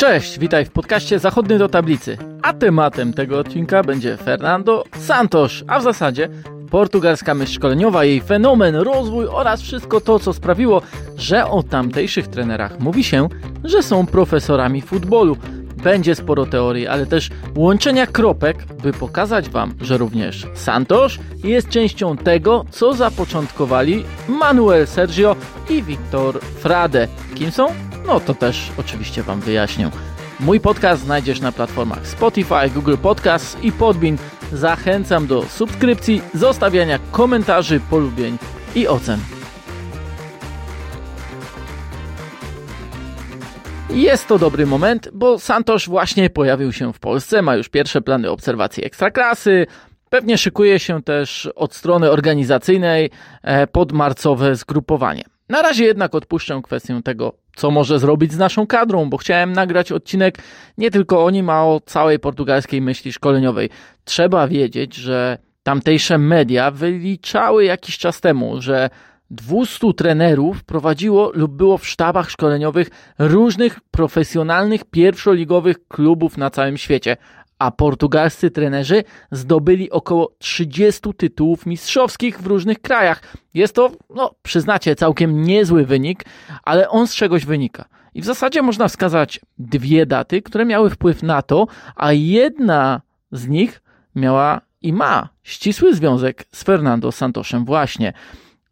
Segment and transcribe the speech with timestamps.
[0.00, 2.18] Cześć, witaj w podcaście Zachodny do Tablicy.
[2.42, 6.28] A tematem tego odcinka będzie Fernando Santos, a w zasadzie
[6.70, 10.82] portugalska myśl szkoleniowa, jej fenomen, rozwój oraz wszystko to, co sprawiło,
[11.16, 13.28] że o tamtejszych trenerach mówi się,
[13.64, 15.36] że są profesorami futbolu.
[15.82, 22.16] Będzie sporo teorii, ale też łączenia kropek, by pokazać Wam, że również Santos jest częścią
[22.16, 25.36] tego, co zapoczątkowali Manuel Sergio
[25.70, 27.08] i Victor Frade.
[27.34, 27.89] Kim są?
[28.06, 29.90] No to też oczywiście Wam wyjaśnię.
[30.40, 34.16] Mój podcast znajdziesz na platformach Spotify, Google Podcasts i Podbean.
[34.52, 38.38] Zachęcam do subskrypcji, zostawiania komentarzy, polubień
[38.74, 39.20] i ocen.
[43.90, 48.30] Jest to dobry moment, bo Santosz właśnie pojawił się w Polsce, ma już pierwsze plany
[48.30, 49.66] obserwacji ekstraklasy,
[50.10, 53.10] pewnie szykuje się też od strony organizacyjnej
[53.42, 55.24] e, podmarcowe zgrupowanie.
[55.48, 59.92] Na razie jednak odpuszczę kwestię tego, co może zrobić z naszą kadrą, bo chciałem nagrać
[59.92, 60.38] odcinek
[60.78, 63.70] nie tylko o nim, a o całej portugalskiej myśli szkoleniowej.
[64.04, 68.90] Trzeba wiedzieć, że tamtejsze media wyliczały jakiś czas temu, że
[69.30, 77.16] 200 trenerów prowadziło lub było w sztabach szkoleniowych różnych profesjonalnych pierwszoligowych klubów na całym świecie,
[77.60, 83.22] a portugalscy trenerzy zdobyli około 30 tytułów mistrzowskich w różnych krajach.
[83.54, 86.24] Jest to, no, przyznacie, całkiem niezły wynik,
[86.64, 87.84] ale on z czegoś wynika.
[88.14, 93.00] I w zasadzie można wskazać dwie daty, które miały wpływ na to, a jedna
[93.32, 93.82] z nich
[94.14, 98.12] miała i ma ścisły związek z Fernando Santosem właśnie.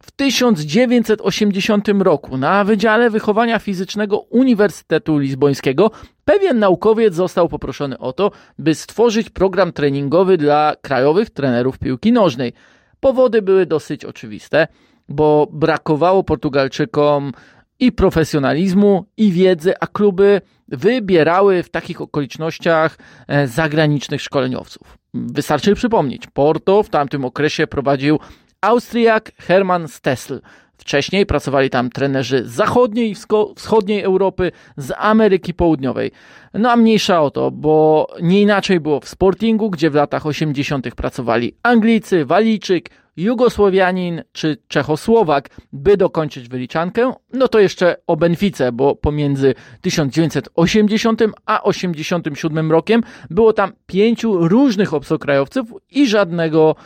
[0.08, 5.90] W 1980 roku na Wydziale Wychowania Fizycznego Uniwersytetu Lizbońskiego
[6.24, 12.52] pewien naukowiec został poproszony o to, by stworzyć program treningowy dla krajowych trenerów piłki nożnej.
[13.00, 14.66] Powody były dosyć oczywiste,
[15.08, 17.32] bo brakowało Portugalczykom
[17.80, 24.98] i profesjonalizmu, i wiedzy, a kluby wybierały w takich okolicznościach e, zagranicznych szkoleniowców.
[25.14, 28.18] Wystarczy przypomnieć, Porto w tamtym okresie prowadził
[28.60, 30.40] Austriak Hermann Stessel.
[30.78, 33.14] Wcześniej pracowali tam trenerzy z zachodniej i
[33.56, 36.10] wschodniej Europy, z Ameryki Południowej.
[36.54, 40.94] No a mniejsza o to, bo nie inaczej było w Sportingu, gdzie w latach 80.
[40.94, 48.94] pracowali Anglicy, Walijczyk, Jugosłowianin czy Czechosłowak, by dokończyć wyliczankę, no to jeszcze o Benfice, bo
[48.94, 56.76] pomiędzy 1980 a 87 rokiem było tam pięciu różnych obcokrajowców i żadnego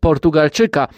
[0.00, 0.88] Portugalczyka.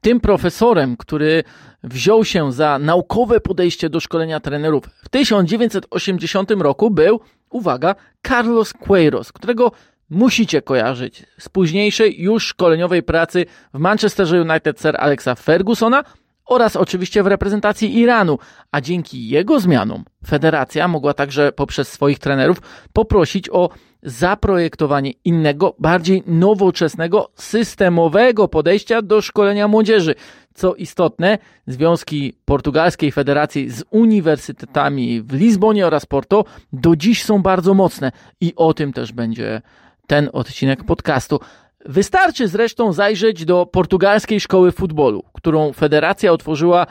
[0.00, 1.44] Tym profesorem, który
[1.82, 7.94] wziął się za naukowe podejście do szkolenia trenerów w 1980 roku był, uwaga,
[8.28, 9.72] Carlos Queiroz, którego
[10.10, 16.04] musicie kojarzyć z późniejszej już szkoleniowej pracy w Manchesterze United Sir Alexa Fergusona
[16.46, 18.38] oraz oczywiście w reprezentacji Iranu,
[18.72, 22.62] a dzięki jego zmianom federacja mogła także poprzez swoich trenerów
[22.92, 23.70] poprosić o
[24.02, 30.14] zaprojektowanie innego, bardziej nowoczesnego, systemowego podejścia do szkolenia młodzieży.
[30.54, 37.74] Co istotne, związki portugalskiej federacji z uniwersytetami w Lizbonie oraz Porto do dziś są bardzo
[37.74, 39.62] mocne i o tym też będzie
[40.06, 41.40] ten odcinek podcastu.
[41.86, 46.86] Wystarczy zresztą zajrzeć do portugalskiej szkoły futbolu, którą federacja otworzyła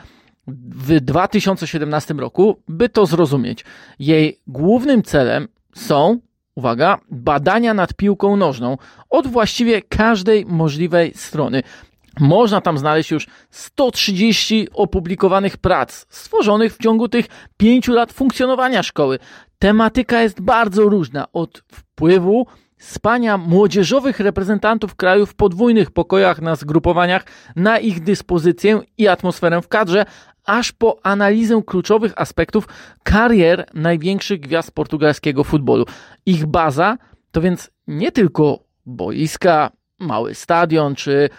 [0.46, 3.64] w 2017 roku, by to zrozumieć.
[3.98, 6.20] Jej głównym celem są
[6.60, 8.78] uwaga, badania nad piłką nożną
[9.10, 11.62] od właściwie każdej możliwej strony.
[12.20, 17.26] Można tam znaleźć już 130 opublikowanych prac stworzonych w ciągu tych
[17.56, 19.18] pięciu lat funkcjonowania szkoły.
[19.58, 22.46] Tematyka jest bardzo różna od wpływu
[22.78, 27.24] spania młodzieżowych reprezentantów krajów w podwójnych pokojach na zgrupowaniach
[27.56, 30.04] na ich dyspozycję i atmosferę w kadrze,
[30.50, 32.68] aż po analizę kluczowych aspektów
[33.02, 35.84] karier największych gwiazd portugalskiego futbolu.
[36.26, 36.98] Ich baza
[37.32, 41.30] to więc nie tylko boiska, mały stadion czy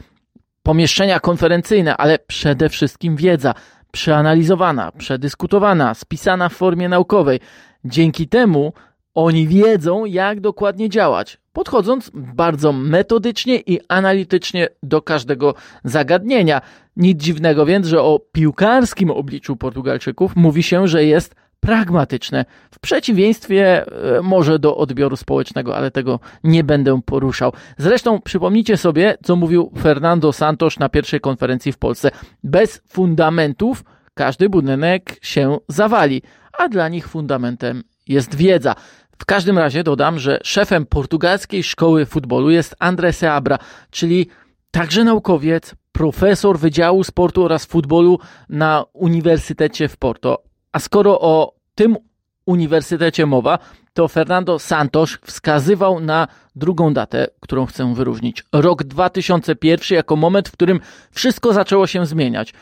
[0.64, 3.53] pomieszczenia konferencyjne, ale przede wszystkim wiedza
[3.91, 7.40] przeanalizowana, przedyskutowana, spisana w formie naukowej.
[7.85, 8.74] Dzięki temu
[9.16, 15.53] oni wiedzą, jak dokładnie działać, podchodząc bardzo metodycznie i analitycznie do każdego
[15.84, 16.61] zagadnienia.
[16.96, 23.85] Nic dziwnego więc, że o piłkarskim obliczu Portugalczyków mówi się, że jest pragmatyczne, w przeciwieństwie
[24.17, 27.53] e, może do odbioru społecznego, ale tego nie będę poruszał.
[27.78, 32.11] Zresztą przypomnijcie sobie, co mówił Fernando Santos na pierwszej konferencji w Polsce.
[32.43, 36.22] Bez fundamentów każdy budynek się zawali,
[36.58, 38.75] a dla nich fundamentem jest wiedza.
[39.22, 43.59] W każdym razie dodam, że szefem portugalskiej szkoły futbolu jest André Seabra,
[43.91, 44.28] czyli
[44.72, 48.20] także naukowiec, profesor Wydziału Sportu oraz Futbolu
[48.50, 50.44] na Uniwersytecie w Porto.
[50.72, 51.97] A skoro o tym
[52.46, 53.59] uniwersytecie mowa,
[53.94, 58.44] to Fernando Santos wskazywał na drugą datę, którą chcę wyróżnić.
[58.53, 60.79] Rok 2001 jako moment, w którym
[61.12, 62.53] wszystko zaczęło się zmieniać.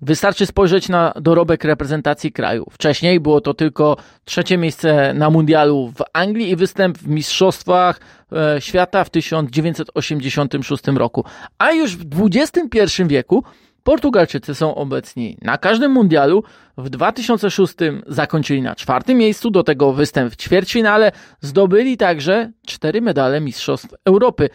[0.00, 2.66] Wystarczy spojrzeć na dorobek reprezentacji kraju.
[2.70, 8.00] Wcześniej było to tylko trzecie miejsce na mundialu w Anglii i występ w Mistrzostwach
[8.32, 11.24] e, Świata w 1986 roku.
[11.58, 13.44] A już w XXI wieku
[13.82, 16.42] Portugalczycy są obecni na każdym mundialu.
[16.78, 17.74] W 2006
[18.06, 21.12] zakończyli na czwartym miejscu, do tego występ w ćwierćfinale.
[21.40, 24.48] Zdobyli także cztery medale Mistrzostw Europy.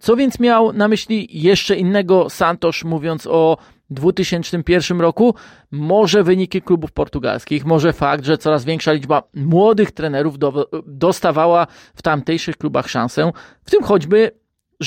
[0.00, 3.56] Co więc miał na myśli jeszcze innego Santos, mówiąc o
[3.90, 5.34] 2001 roku?
[5.70, 12.02] Może wyniki klubów portugalskich, może fakt, że coraz większa liczba młodych trenerów do, dostawała w
[12.02, 13.32] tamtejszych klubach szansę,
[13.64, 14.30] w tym choćby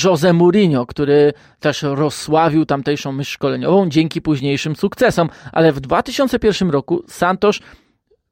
[0.04, 7.04] Jose Mourinho, który też rozsławił tamtejszą myśl szkoleniową dzięki późniejszym sukcesom, ale w 2001 roku
[7.08, 7.60] Santos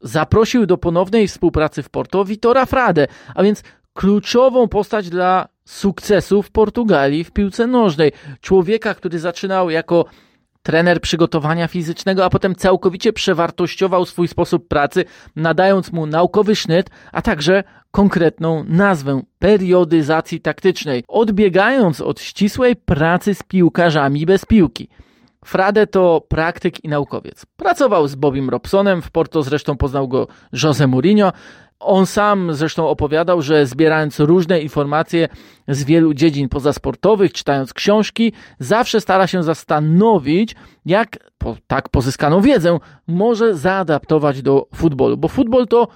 [0.01, 3.63] zaprosił do ponownej współpracy w Porto Vitora Frade, a więc
[3.93, 8.11] kluczową postać dla sukcesu w Portugalii w piłce nożnej.
[8.41, 10.05] Człowieka, który zaczynał jako
[10.63, 15.05] trener przygotowania fizycznego, a potem całkowicie przewartościował swój sposób pracy,
[15.35, 23.43] nadając mu naukowy sznyt, a także konkretną nazwę periodyzacji taktycznej, odbiegając od ścisłej pracy z
[23.43, 24.89] piłkarzami bez piłki.
[25.45, 27.45] Frade to praktyk i naukowiec.
[27.45, 30.27] Pracował z Bobim Robsonem, w Porto zresztą poznał go
[30.63, 31.31] Jose Mourinho,
[31.81, 35.27] on sam zresztą opowiadał, że zbierając różne informacje
[35.67, 40.55] z wielu dziedzin pozasportowych, czytając książki, zawsze stara się zastanowić,
[40.85, 45.87] jak po, tak pozyskaną wiedzę może zaadaptować do futbolu, bo futbol to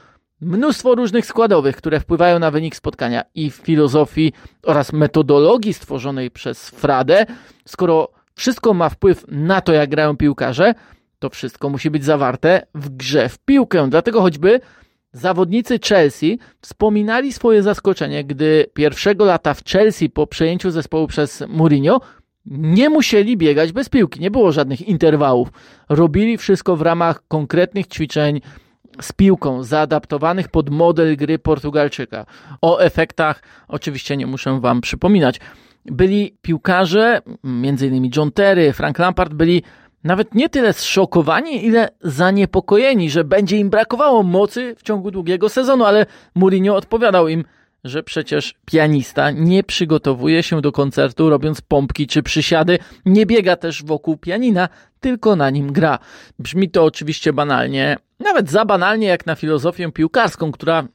[0.42, 4.34] mnóstwo różnych składowych, które wpływają na wynik spotkania i w filozofii
[4.64, 7.26] oraz metodologii stworzonej przez Fradę.
[7.66, 10.74] Skoro wszystko ma wpływ na to, jak grają piłkarze,
[11.20, 13.88] to wszystko musi być zawarte w grze w piłkę.
[13.90, 14.62] Dlatego choćby
[15.16, 22.02] Zawodnicy Chelsea wspominali swoje zaskoczenie, gdy pierwszego lata w Chelsea po przejęciu zespołu przez Mourinho
[22.46, 25.50] nie musieli biegać bez piłki, nie było żadnych interwałów.
[25.90, 28.42] Robili wszystko w ramach konkretnych ćwiczeń
[29.02, 32.26] z piłką, zaadaptowanych pod model gry Portugalczyka.
[32.62, 35.40] O efektach oczywiście nie muszę Wam przypominać.
[35.86, 38.10] Byli piłkarze, m.in.
[38.16, 39.64] John Terry, Frank Lampard, byli
[40.06, 45.86] nawet nie tyle zszokowani, ile zaniepokojeni, że będzie im brakowało mocy w ciągu długiego sezonu,
[45.86, 46.06] ale
[46.36, 47.44] Mourinho odpowiadał im,
[47.84, 53.84] że przecież pianista nie przygotowuje się do koncertu robiąc pompki czy przysiady, nie biega też
[53.84, 54.70] wokół pianina,
[55.00, 56.00] tylko na nim gra.
[56.40, 60.88] Brzmi to oczywiście banalnie, nawet za banalnie jak na filozofię piłkarską, która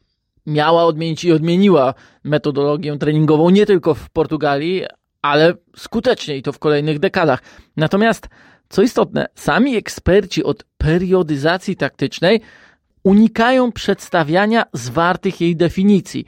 [0.47, 4.85] miała odmienić i odmieniła metodologię treningową nie tylko w Portugalii,
[5.23, 7.43] ale skutecznie i to w kolejnych dekadach.
[7.77, 8.29] Natomiast
[8.71, 12.41] co istotne, sami eksperci od periodyzacji taktycznej
[13.03, 16.25] unikają przedstawiania zwartych jej definicji.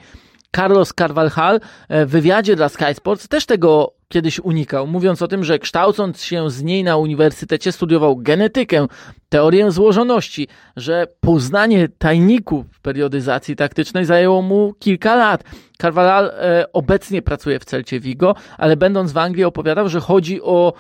[0.56, 5.44] Carlos Carvalhal e, w wywiadzie dla Sky Sports też tego kiedyś unikał, mówiąc o tym,
[5.44, 8.86] że kształcąc się z niej na uniwersytecie studiował genetykę,
[9.28, 15.44] teorię złożoności, że poznanie tajników periodyzacji taktycznej zajęło mu kilka lat.
[15.78, 20.72] Carvalhal e, obecnie pracuje w Celcie Vigo, ale będąc w Anglii opowiadał, że chodzi o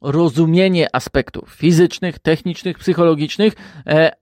[0.00, 3.52] rozumienie aspektów fizycznych, technicznych, psychologicznych
[3.86, 4.12] e,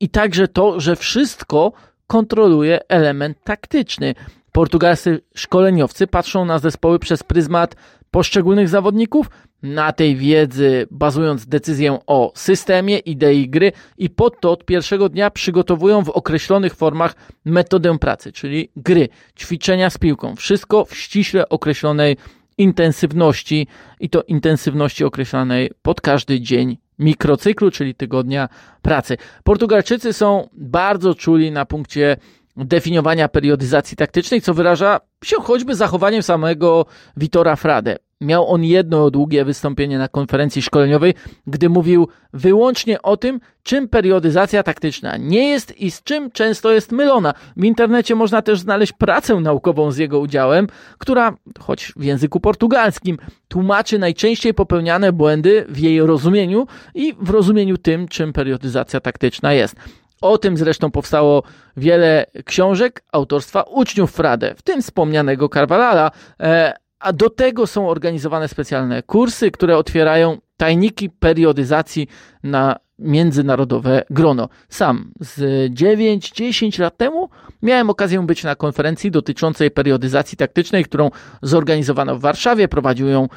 [0.00, 1.72] i także to, że wszystko
[2.06, 4.14] kontroluje element taktyczny.
[4.52, 7.76] Portugalscy szkoleniowcy patrzą na zespoły przez pryzmat
[8.10, 9.30] poszczególnych zawodników,
[9.62, 15.30] na tej wiedzy bazując decyzję o systemie, idei gry i pod to od pierwszego dnia
[15.30, 17.14] przygotowują w określonych formach
[17.44, 20.36] metodę pracy, czyli gry, ćwiczenia z piłką.
[20.36, 22.16] Wszystko w ściśle określonej
[22.58, 23.66] intensywności
[24.00, 28.48] i to intensywności określanej pod każdy dzień mikrocyklu, czyli tygodnia
[28.82, 29.16] pracy.
[29.44, 32.16] Portugalczycy są bardzo czuli na punkcie
[32.56, 36.86] definiowania periodyzacji taktycznej, co wyraża się choćby zachowaniem samego
[37.16, 37.96] Vitora Frade.
[38.20, 41.14] Miał on jedno długie wystąpienie na konferencji szkoleniowej,
[41.46, 46.92] gdy mówił wyłącznie o tym, czym periodyzacja taktyczna nie jest i z czym często jest
[46.92, 47.34] mylona.
[47.56, 50.66] W internecie można też znaleźć pracę naukową z jego udziałem,
[50.98, 53.18] która, choć w języku portugalskim,
[53.48, 59.76] tłumaczy najczęściej popełniane błędy w jej rozumieniu i w rozumieniu tym, czym periodyzacja taktyczna jest.
[60.20, 61.42] O tym zresztą powstało
[61.76, 68.48] wiele książek autorstwa uczniów Frade, w tym wspomnianego Carvalhala, e, a do tego są organizowane
[68.48, 72.08] specjalne kursy, które otwierają tajniki periodyzacji
[72.42, 74.48] na międzynarodowe grono.
[74.68, 75.40] Sam z
[75.74, 77.30] 9-10 lat temu
[77.62, 81.10] miałem okazję być na konferencji dotyczącej periodyzacji taktycznej, którą
[81.42, 82.68] zorganizowano w Warszawie.
[82.68, 83.28] Prowadził ją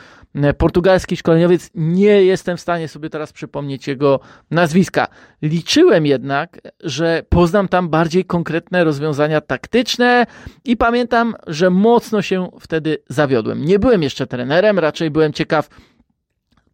[0.57, 1.69] portugalski szkoleniowiec.
[1.75, 4.19] Nie jestem w stanie sobie teraz przypomnieć jego
[4.51, 5.07] nazwiska.
[5.41, 10.25] Liczyłem jednak, że poznam tam bardziej konkretne rozwiązania taktyczne
[10.65, 13.65] i pamiętam, że mocno się wtedy zawiodłem.
[13.65, 15.69] Nie byłem jeszcze trenerem, raczej byłem ciekaw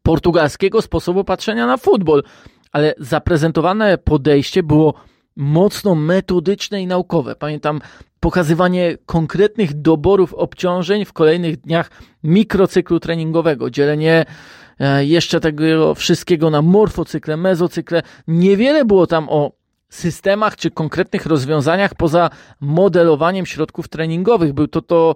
[0.04, 2.24] portugalskiego sposobu patrzenia na futbol,
[2.72, 4.94] ale zaprezentowane podejście było
[5.36, 7.36] mocno metodyczne i naukowe.
[7.36, 7.82] Pamiętam
[8.20, 11.92] pokazywanie konkretnych doborów obciążeń w kolejnych dniach
[12.24, 14.26] mikrocyklu treningowego, dzielenie
[14.80, 18.02] e, jeszcze tego wszystkiego na morfocykle, mezocykle.
[18.28, 19.52] Niewiele było tam o
[19.90, 24.54] systemach czy konkretnych rozwiązaniach poza modelowaniem środków treningowych.
[24.54, 25.16] Był to to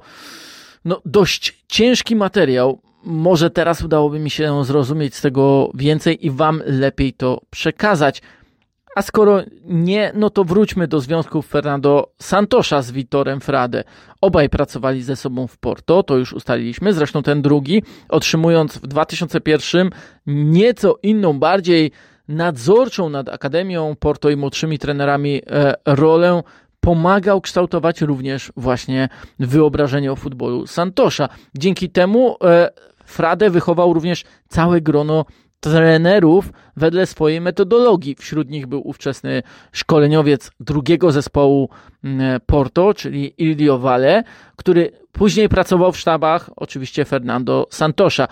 [0.85, 2.81] no, dość ciężki materiał.
[3.03, 8.21] Może teraz udałoby mi się zrozumieć z tego więcej i Wam lepiej to przekazać.
[8.99, 13.83] A skoro nie, no to wróćmy do związków Fernando Santosza z Vitorem Frade.
[14.21, 16.93] Obaj pracowali ze sobą w Porto, to już ustaliliśmy.
[16.93, 19.89] Zresztą ten drugi, otrzymując w 2001
[20.27, 21.91] nieco inną, bardziej
[22.27, 26.43] nadzorczą nad Akademią Porto i młodszymi trenerami e, rolę,
[26.79, 31.29] pomagał kształtować również właśnie wyobrażenie o futbolu Santosza.
[31.57, 32.69] Dzięki temu e,
[33.05, 35.25] Frade wychował również całe grono
[35.59, 38.15] trenerów wedle swojej metodologii.
[38.15, 41.69] Wśród nich był ówczesny szkoleniowiec drugiego zespołu
[42.03, 44.23] mm, Porto, czyli Ildio Valle,
[44.55, 48.27] który później pracował w sztabach oczywiście Fernando Santosza.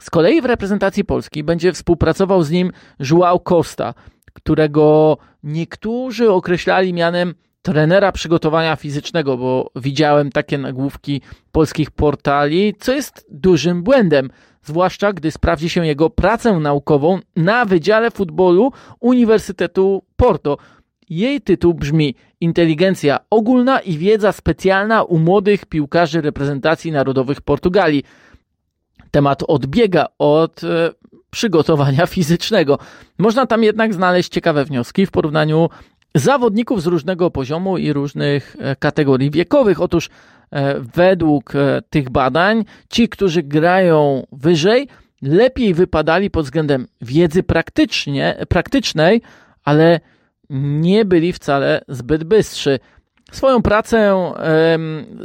[0.00, 3.94] Z kolei w reprezentacji Polski będzie współpracował z nim João Costa,
[4.32, 7.34] którego niektórzy określali mianem
[7.66, 11.20] trenera przygotowania fizycznego, bo widziałem takie nagłówki
[11.52, 14.30] polskich portali, co jest dużym błędem
[14.62, 20.58] zwłaszcza gdy sprawdzi się jego pracę naukową na Wydziale Futbolu Uniwersytetu Porto.
[21.08, 28.04] Jej tytuł brzmi Inteligencja ogólna i wiedza specjalna u młodych piłkarzy reprezentacji narodowych Portugalii.
[29.10, 30.90] Temat odbiega od e,
[31.30, 32.78] przygotowania fizycznego.
[33.18, 35.68] Można tam jednak znaleźć ciekawe wnioski w porównaniu
[36.18, 39.80] zawodników z różnego poziomu i różnych e, kategorii wiekowych.
[39.80, 40.10] Otóż
[40.50, 44.88] E, według e, tych badań ci, którzy grają wyżej,
[45.22, 49.22] lepiej wypadali pod względem wiedzy praktycznie, praktycznej,
[49.64, 50.00] ale
[50.50, 52.78] nie byli wcale zbyt bystrzy.
[53.32, 54.14] Swoją pracę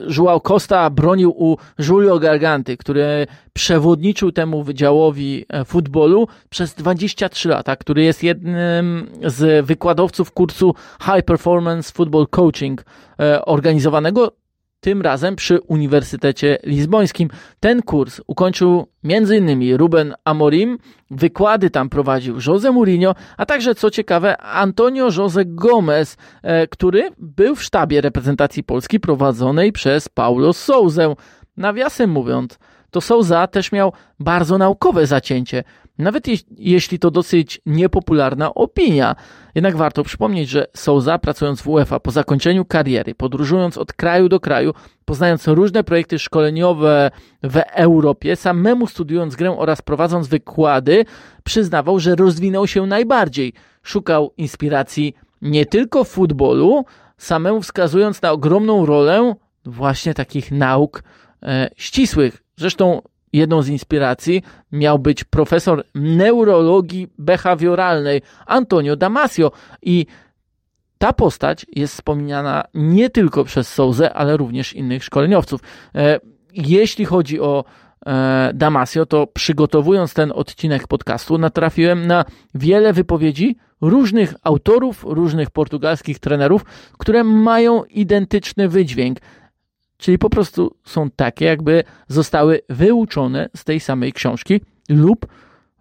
[0.07, 7.75] João Costa bronił u Julio Garganty, który przewodniczył temu wydziałowi e, futbolu przez 23 lata,
[7.75, 12.85] który jest jednym z wykładowców kursu High Performance Football Coaching
[13.45, 14.31] organizowanego
[14.81, 17.29] tym razem przy Uniwersytecie Lizbońskim.
[17.59, 19.77] Ten kurs ukończył m.in.
[19.77, 20.77] Ruben Amorim,
[21.11, 27.55] wykłady tam prowadził Jose Mourinho, a także, co ciekawe, Antonio Jose Gomez, e, który był
[27.55, 31.15] w sztabie reprezentacji Polski prowadzonej przez Paulo Souzę.
[31.57, 32.59] Nawiasem mówiąc,
[32.91, 35.63] to Souza też miał bardzo naukowe zacięcie.
[36.01, 36.25] Nawet
[36.57, 39.15] jeśli to dosyć niepopularna opinia.
[39.55, 44.39] Jednak warto przypomnieć, że Souza pracując w UEFA po zakończeniu kariery, podróżując od kraju do
[44.39, 44.73] kraju,
[45.05, 47.11] poznając różne projekty szkoleniowe
[47.43, 51.05] w Europie, samemu studiując grę oraz prowadząc wykłady,
[51.43, 53.53] przyznawał, że rozwinął się najbardziej.
[53.83, 56.85] Szukał inspiracji nie tylko w futbolu,
[57.17, 61.03] samemu wskazując na ogromną rolę właśnie takich nauk
[61.43, 62.43] e, ścisłych.
[62.57, 63.01] Zresztą
[63.33, 70.05] Jedną z inspiracji miał być profesor neurologii behawioralnej Antonio Damasio i
[70.97, 75.61] ta postać jest wspomniana nie tylko przez Souzę, ale również innych szkoleniowców.
[75.95, 76.19] E,
[76.53, 77.63] jeśli chodzi o
[78.05, 86.19] e, Damasio, to przygotowując ten odcinek podcastu, natrafiłem na wiele wypowiedzi różnych autorów, różnych portugalskich
[86.19, 86.65] trenerów,
[86.97, 89.19] które mają identyczny wydźwięk
[90.01, 95.25] czyli po prostu są takie, jakby zostały wyuczone z tej samej książki lub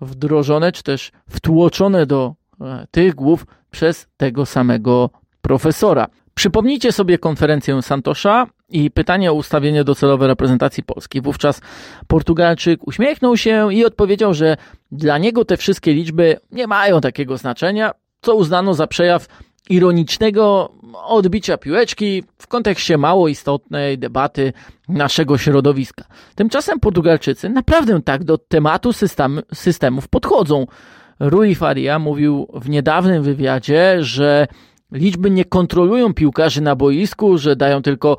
[0.00, 5.10] wdrożone, czy też wtłoczone do e, tych głów przez tego samego
[5.42, 6.06] profesora.
[6.34, 11.20] Przypomnijcie sobie konferencję Santosza i pytanie o ustawienie docelowe reprezentacji Polski.
[11.20, 11.60] Wówczas
[12.06, 14.56] Portugalczyk uśmiechnął się i odpowiedział, że
[14.92, 19.26] dla niego te wszystkie liczby nie mają takiego znaczenia, co uznano za przejaw
[19.70, 20.72] ironicznego
[21.04, 24.52] odbicia piłeczki w kontekście mało istotnej debaty
[24.88, 26.04] naszego środowiska.
[26.34, 30.66] Tymczasem Portugalczycy naprawdę tak do tematu system, systemów podchodzą.
[31.20, 34.46] Rui Faria mówił w niedawnym wywiadzie, że
[34.92, 38.16] liczby nie kontrolują piłkarzy na boisku, że dają tylko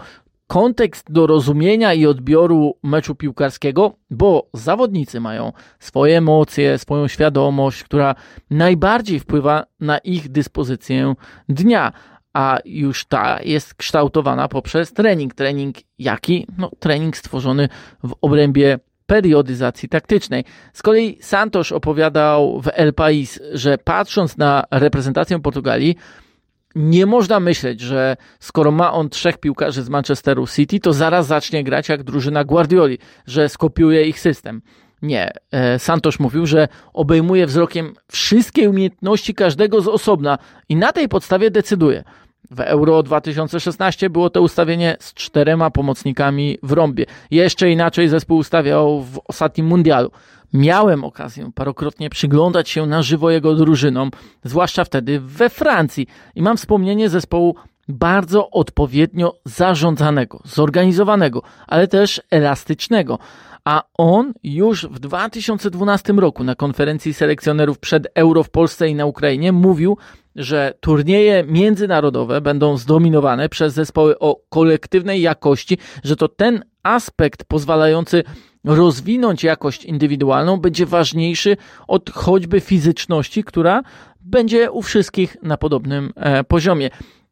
[0.51, 8.15] kontekst do rozumienia i odbioru meczu piłkarskiego, bo zawodnicy mają swoje emocje, swoją świadomość, która
[8.49, 11.13] najbardziej wpływa na ich dyspozycję
[11.49, 11.91] dnia,
[12.33, 15.33] a już ta jest kształtowana poprzez trening.
[15.33, 16.47] Trening jaki?
[16.57, 17.69] No, trening stworzony
[18.03, 20.43] w obrębie periodyzacji taktycznej.
[20.73, 25.95] Z kolei Santos opowiadał w El País, że patrząc na reprezentację Portugalii,
[26.75, 31.63] nie można myśleć, że skoro ma on trzech piłkarzy z Manchesteru City, to zaraz zacznie
[31.63, 32.97] grać jak drużyna Guardioli,
[33.27, 34.61] że skopiuje ich system.
[35.01, 35.31] Nie.
[35.51, 40.37] E, Santos mówił, że obejmuje wzrokiem wszystkie umiejętności każdego z osobna
[40.69, 42.03] i na tej podstawie decyduje.
[42.51, 47.05] W Euro 2016 było to ustawienie z czterema pomocnikami w rąbie.
[47.31, 50.11] Jeszcze inaczej zespół ustawiał w ostatnim mundialu.
[50.53, 54.11] Miałem okazję parokrotnie przyglądać się na żywo jego drużynom,
[54.43, 56.07] zwłaszcza wtedy we Francji.
[56.35, 57.55] I mam wspomnienie zespołu
[57.87, 63.19] bardzo odpowiednio zarządzanego, zorganizowanego, ale też elastycznego.
[63.65, 69.05] A on już w 2012 roku na konferencji selekcjonerów przed Euro w Polsce i na
[69.05, 69.97] Ukrainie mówił,
[70.35, 78.23] że turnieje międzynarodowe będą zdominowane przez zespoły o kolektywnej jakości, że to ten aspekt pozwalający
[78.63, 83.81] rozwinąć jakość indywidualną będzie ważniejszy od choćby fizyczności, która
[84.21, 86.89] będzie u wszystkich na podobnym e, poziomie.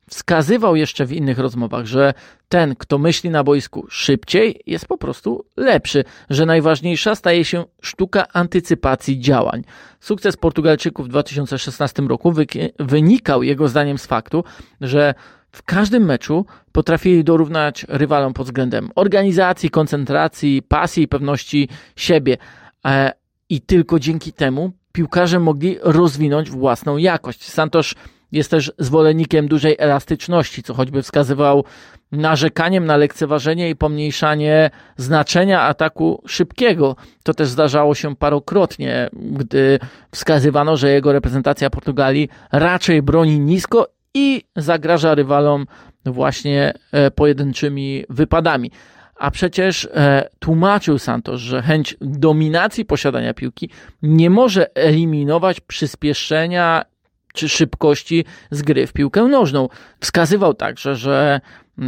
[0.10, 2.14] Wskazywał jeszcze w innych rozmowach, że
[2.50, 8.26] ten, kto myśli na boisku szybciej, jest po prostu lepszy, że najważniejsza staje się sztuka
[8.34, 9.64] antycypacji działań.
[10.00, 12.34] Sukces Portugalczyków w 2016 roku
[12.80, 14.44] wynikał jego zdaniem z faktu,
[14.82, 15.14] że
[15.52, 22.38] w każdym meczu potrafili dorównać rywalom pod względem organizacji, koncentracji, pasji i pewności siebie.
[22.86, 23.12] E,
[23.50, 27.50] I tylko dzięki temu piłkarze mogli rozwinąć własną jakość.
[27.50, 27.96] Santosz
[28.32, 31.64] jest też zwolennikiem dużej elastyczności, co choćby wskazywał
[32.12, 36.96] narzekaniem na lekceważenie i pomniejszanie znaczenia ataku szybkiego.
[37.24, 39.80] To też zdarzało się parokrotnie, gdy
[40.12, 45.66] wskazywano, że jego reprezentacja Portugalii raczej broni nisko i zagraża rywalom
[46.06, 48.72] właśnie e, pojedynczymi wypadami.
[49.16, 53.70] A przecież e, tłumaczył Santos, że chęć dominacji posiadania piłki
[54.02, 56.86] nie może eliminować przyspieszenia
[57.34, 59.70] czy szybkości z gry w piłkę nożną.
[60.00, 61.42] Wskazywał także, że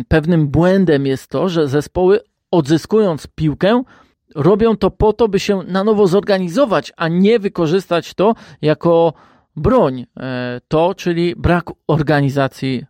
[0.08, 2.20] pewnym błędem jest to, że zespoły
[2.52, 3.84] odzyskując piłkę,
[4.36, 9.14] robią to po to, by się na nowo zorganizować, a nie wykorzystać to jako
[9.56, 10.06] broń.
[10.20, 12.86] E, to, czyli brak organizacji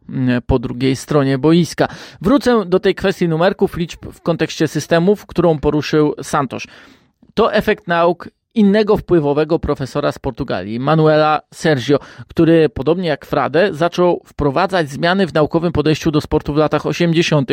[0.48, 1.88] po drugiej stronie boiska.
[2.22, 6.64] Wrócę do tej kwestii numerków, liczb w kontekście systemów, którą poruszył Santos.
[7.34, 14.22] To efekt nauk innego wpływowego profesora z Portugalii, Manuela Sergio, który podobnie jak Frade zaczął
[14.26, 17.52] wprowadzać zmiany w naukowym podejściu do sportu w latach 80.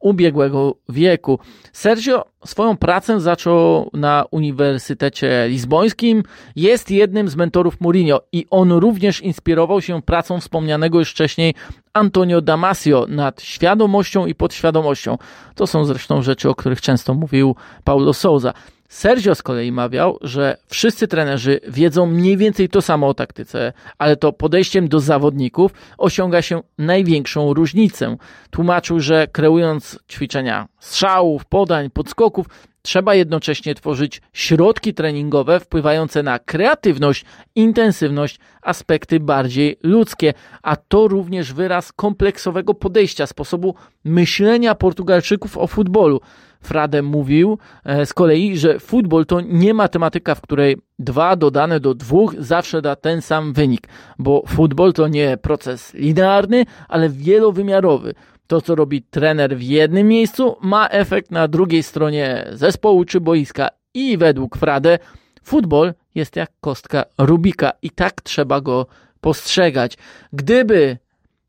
[0.00, 1.38] ubiegłego wieku.
[1.72, 6.22] Sergio swoją pracę zaczął na Uniwersytecie Lizbońskim,
[6.56, 11.54] jest jednym z mentorów Mourinho i on również inspirował się pracą wspomnianego już wcześniej
[11.92, 15.18] Antonio Damasio nad świadomością i podświadomością.
[15.54, 18.52] To są zresztą rzeczy, o których często mówił Paulo Souza.
[18.88, 24.16] Sergio z kolei mawiał, że wszyscy trenerzy wiedzą mniej więcej to samo o taktyce, ale
[24.16, 28.16] to podejściem do zawodników osiąga się największą różnicę.
[28.50, 32.46] Tłumaczył, że kreując ćwiczenia strzałów, podań, podskoków,
[32.82, 37.24] trzeba jednocześnie tworzyć środki treningowe wpływające na kreatywność,
[37.54, 43.74] intensywność, aspekty bardziej ludzkie, a to również wyraz kompleksowego podejścia, sposobu
[44.04, 46.20] myślenia Portugalczyków o futbolu.
[46.60, 51.94] Frade mówił e, z kolei, że futbol to nie matematyka, w której dwa dodane do
[51.94, 58.14] dwóch zawsze da ten sam wynik, bo futbol to nie proces linearny, ale wielowymiarowy.
[58.46, 63.68] To, co robi trener w jednym miejscu, ma efekt na drugiej stronie zespołu czy boiska.
[63.94, 64.98] I według Frade,
[65.42, 68.86] futbol jest jak kostka Rubika i tak trzeba go
[69.20, 69.98] postrzegać.
[70.32, 70.98] Gdyby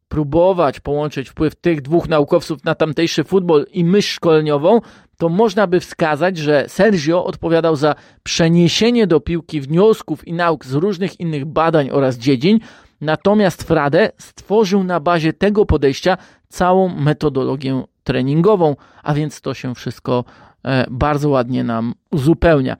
[0.10, 4.82] próbować połączyć wpływ tych dwóch naukowców na tamtejszy futbol i myśl szkoleniową,
[5.18, 10.74] to można by wskazać, że Sergio odpowiadał za przeniesienie do piłki wniosków i nauk z
[10.74, 12.60] różnych innych badań oraz dziedzin,
[13.02, 16.18] natomiast Frade stworzył na bazie tego podejścia
[16.48, 20.24] całą metodologię treningową, a więc to się wszystko
[20.66, 22.78] e, bardzo ładnie nam uzupełnia.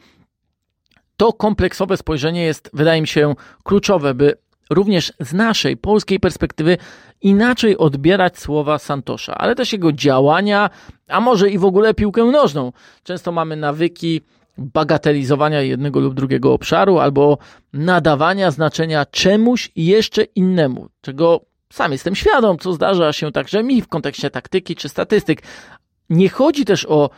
[1.18, 4.34] To kompleksowe spojrzenie jest, wydaje mi się, kluczowe, by
[4.70, 6.78] również z naszej polskiej perspektywy
[7.22, 10.70] inaczej odbierać słowa Santosza, ale też jego działania,
[11.08, 12.72] a może i w ogóle piłkę nożną.
[13.04, 14.22] Często mamy nawyki
[14.58, 17.38] bagatelizowania jednego lub drugiego obszaru albo
[17.74, 21.42] nadawania znaczenia czemuś jeszcze innemu, czego
[21.74, 25.42] sam jestem świadom, co zdarza się także mi w kontekście taktyki czy statystyk.
[26.10, 27.10] Nie chodzi też o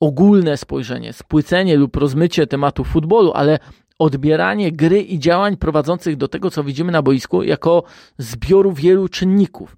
[0.00, 3.58] ogólne spojrzenie, spłycenie lub rozmycie tematu futbolu, ale
[4.00, 7.82] odbieranie gry i działań prowadzących do tego, co widzimy na boisku, jako
[8.18, 9.76] zbioru wielu czynników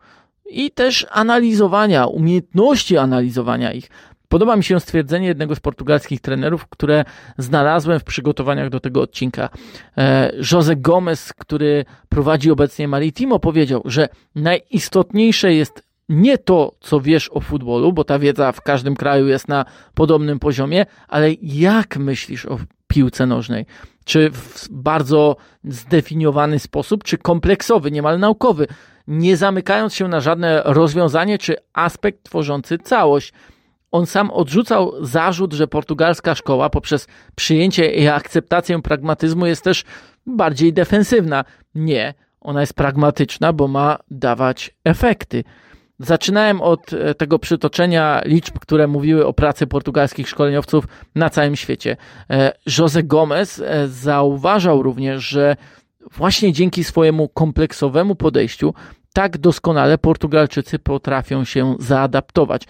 [0.51, 3.89] i też analizowania, umiejętności analizowania ich,
[4.29, 7.05] Podoba mi się stwierdzenie jednego z portugalskich trenerów, które
[7.39, 9.49] znalazłem w przygotowaniach do tego odcinka.
[9.97, 17.31] E, Jose Gomez, który prowadzi obecnie Maritimo, powiedział, że najistotniejsze jest nie to, co wiesz
[17.33, 22.47] o futbolu, bo ta wiedza w każdym kraju jest na podobnym poziomie, ale jak myślisz
[22.47, 22.59] o
[22.93, 23.67] piłce nożnej?
[24.05, 28.67] Czy w bardzo zdefiniowany sposób, czy kompleksowy, niemal naukowy,
[29.07, 33.33] nie zamykając się na żadne rozwiązanie czy aspekt tworzący całość.
[33.91, 39.85] On sam odrzucał zarzut, że portugalska szkoła poprzez przyjęcie i akceptację pragmatyzmu jest też
[40.27, 41.45] bardziej defensywna.
[41.75, 45.45] Nie, ona jest pragmatyczna, bo ma dawać efekty.
[46.03, 51.97] Zaczynałem od e, tego przytoczenia liczb, które mówiły o pracy portugalskich szkoleniowców na całym świecie.
[52.31, 55.57] E, José Gomez e, zauważał również, że
[56.17, 58.75] właśnie dzięki swojemu kompleksowemu podejściu
[59.13, 62.63] tak doskonale Portugalczycy potrafią się zaadaptować.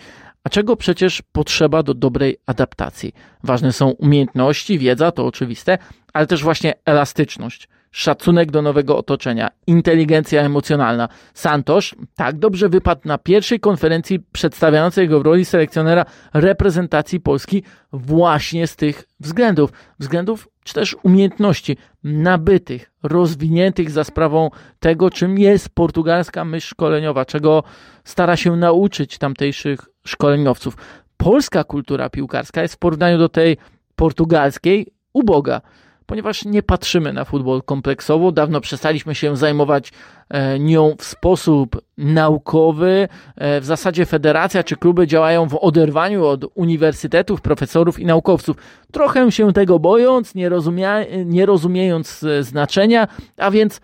[0.44, 3.14] A czego przecież potrzeba do dobrej adaptacji?
[3.44, 5.78] Ważne są umiejętności, wiedza, to oczywiste,
[6.12, 11.08] ale też właśnie elastyczność szacunek do nowego otoczenia, inteligencja emocjonalna.
[11.34, 18.66] Santosz tak dobrze wypadł na pierwszej konferencji przedstawiającej go w roli selekcjonera reprezentacji Polski właśnie
[18.66, 19.72] z tych względów.
[19.98, 24.50] Względów czy też umiejętności nabytych, rozwiniętych za sprawą
[24.80, 27.62] tego, czym jest portugalska myśl szkoleniowa, czego
[28.04, 30.76] stara się nauczyć tamtejszych szkoleniowców.
[31.16, 33.56] Polska kultura piłkarska jest w porównaniu do tej
[33.96, 35.60] portugalskiej uboga
[36.06, 38.32] ponieważ nie patrzymy na futbol kompleksowo.
[38.32, 39.92] Dawno przestaliśmy się zajmować
[40.28, 43.08] e, nią w sposób naukowy.
[43.36, 48.56] E, w zasadzie federacja czy kluby działają w oderwaniu od uniwersytetów, profesorów i naukowców.
[48.92, 53.80] Trochę się tego bojąc, nie, rozumia, nie rozumiejąc e, znaczenia, a więc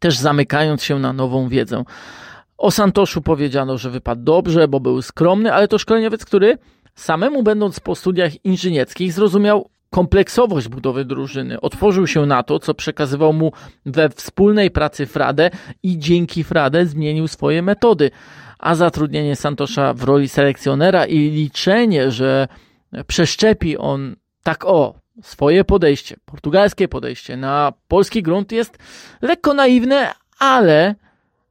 [0.00, 1.84] też zamykając się na nową wiedzę.
[2.58, 6.58] O Santoszu powiedziano, że wypadł dobrze, bo był skromny, ale to szkoleniowiec, który
[6.94, 11.60] samemu będąc po studiach inżynierskich zrozumiał kompleksowość budowy drużyny.
[11.60, 13.52] Otworzył się na to, co przekazywał mu
[13.86, 15.50] we wspólnej pracy Frade
[15.82, 18.10] i dzięki Frade zmienił swoje metody.
[18.58, 22.48] A zatrudnienie Santosza w roli selekcjonera i liczenie, że
[23.06, 28.78] przeszczepi on tak o swoje podejście, portugalskie podejście na polski grunt jest
[29.22, 30.94] lekko naiwne, ale,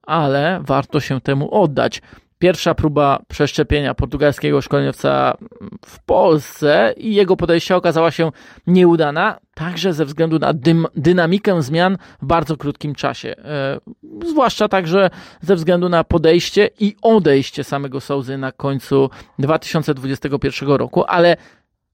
[0.04, 2.02] ale warto się temu oddać
[2.39, 5.38] pierwsza próba przeszczepienia portugalskiego szkoleniowca
[5.86, 8.32] w Polsce i jego podejście okazała się
[8.67, 13.36] nieudana, także ze względu na dym, dynamikę zmian w bardzo krótkim czasie.
[13.38, 13.80] E,
[14.25, 15.10] zwłaszcza także
[15.41, 21.38] ze względu na podejście i odejście samego Souzy na końcu 2021 roku, ale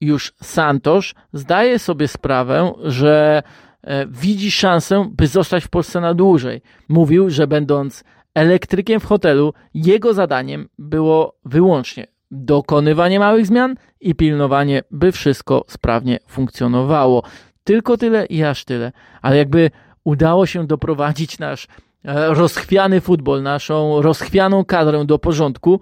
[0.02, 3.44] już Santosz zdaje sobie sprawę, że
[3.84, 6.62] e, widzi szansę, by zostać w Polsce na dłużej.
[6.90, 8.04] Mówił, że będąc
[8.36, 16.20] elektrykiem w hotelu, jego zadaniem było wyłącznie dokonywanie małych zmian i pilnowanie, by wszystko sprawnie
[16.28, 17.24] funkcjonowało.
[17.64, 18.92] Tylko tyle i aż tyle.
[19.22, 19.72] Ale jakby
[20.04, 21.68] udało się doprowadzić nasz
[22.06, 25.80] e, rozchwiany futbol, naszą rozchwianą kadrę do porządku,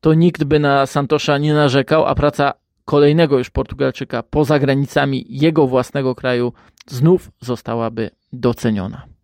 [0.00, 2.52] to nikt by na Santosza nie narzekał, a praca
[2.84, 6.52] kolejnego już Portugalczyka poza granicami jego własnego kraju
[6.86, 9.17] znów zostałaby doceniona.